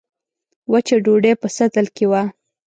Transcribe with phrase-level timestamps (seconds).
[0.71, 2.23] وچه ډوډۍ په سطل کې وه.